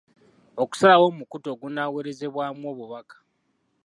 [0.63, 3.15] Okusalawo omukutu ogunaaweerezebwamu obubaka.